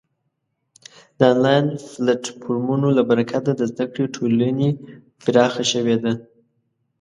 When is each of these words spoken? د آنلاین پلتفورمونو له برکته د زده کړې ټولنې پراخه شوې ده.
د 1.17 1.19
آنلاین 1.33 1.65
پلتفورمونو 1.91 2.87
له 2.97 3.03
برکته 3.09 3.51
د 3.55 3.61
زده 3.71 3.85
کړې 3.91 4.05
ټولنې 4.15 4.69
پراخه 5.23 5.63
شوې 5.71 5.97
ده. 6.03 6.13